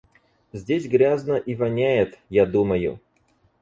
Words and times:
Здесь 0.51 0.87
грязно 0.87 1.33
и 1.33 1.53
воняет, 1.53 2.17
я 2.31 2.47
думаю. 2.47 2.99